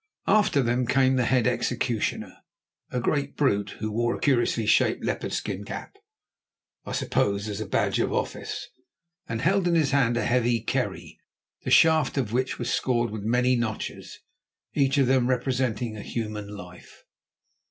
After 0.25 0.63
them 0.63 0.87
came 0.87 1.15
the 1.15 1.25
head 1.25 1.45
executioner, 1.45 2.37
a 2.89 2.99
great 2.99 3.37
brute 3.37 3.75
who 3.77 3.91
wore 3.91 4.15
a 4.15 4.19
curiously 4.19 4.65
shaped 4.65 5.03
leopard 5.05 5.31
skin 5.31 5.63
cap—I 5.63 6.91
suppose 6.91 7.47
as 7.47 7.61
a 7.61 7.67
badge 7.67 7.99
of 7.99 8.11
office—and 8.11 9.43
held 9.43 9.67
in 9.67 9.75
his 9.75 9.91
hand 9.91 10.17
a 10.17 10.25
heavy 10.25 10.59
kerry, 10.61 11.19
the 11.63 11.69
shaft 11.69 12.17
of 12.17 12.33
which 12.33 12.57
was 12.57 12.73
scored 12.73 13.11
with 13.11 13.21
many 13.21 13.55
notches, 13.55 14.17
each 14.73 14.97
of 14.97 15.05
them 15.05 15.27
representing 15.29 15.95
a 15.95 16.01
human 16.01 16.47
life. 16.47 17.03